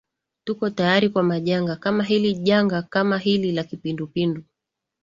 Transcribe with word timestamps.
tuko 0.47 0.69
tayari 0.69 1.09
kwa 1.09 1.23
majanga 1.23 1.75
kama 1.75 2.03
hili 2.03 2.33
janga 2.35 2.81
kama 2.81 3.17
hili 3.17 3.51
la 3.51 3.63
kipindupindu 3.63 4.43